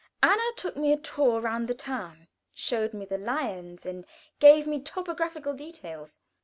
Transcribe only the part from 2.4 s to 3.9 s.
showed me the lions,